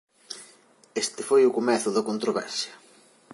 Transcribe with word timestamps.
Este 1.03 1.21
foi 1.29 1.41
o 1.45 1.55
comezo 1.57 1.89
da 1.95 2.05
controversia. 2.09 2.73